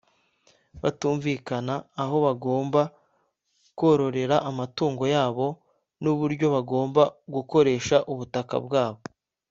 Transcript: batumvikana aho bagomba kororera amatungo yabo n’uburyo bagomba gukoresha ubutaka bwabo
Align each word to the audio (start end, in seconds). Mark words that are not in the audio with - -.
batumvikana 0.81 1.75
aho 2.01 2.15
bagomba 2.25 2.81
kororera 3.79 4.35
amatungo 4.49 5.03
yabo 5.15 5.47
n’uburyo 6.01 6.45
bagomba 6.55 7.03
gukoresha 7.33 7.95
ubutaka 8.11 8.55
bwabo 8.65 9.01